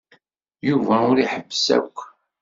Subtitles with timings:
[0.69, 1.97] Yuba ur iḥebbes akk.